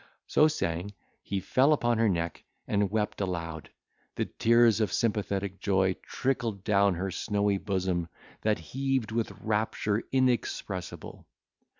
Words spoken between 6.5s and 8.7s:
down her snowy bosom, that